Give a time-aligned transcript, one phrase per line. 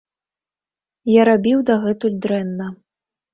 [1.19, 2.71] Я рабіў дагэтуль дрэнна.